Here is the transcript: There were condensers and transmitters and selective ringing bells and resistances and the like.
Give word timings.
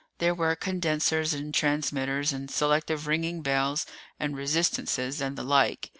There 0.17 0.33
were 0.33 0.55
condensers 0.55 1.31
and 1.31 1.53
transmitters 1.53 2.33
and 2.33 2.49
selective 2.49 3.05
ringing 3.05 3.43
bells 3.43 3.85
and 4.19 4.35
resistances 4.35 5.21
and 5.21 5.37
the 5.37 5.43
like. 5.43 5.89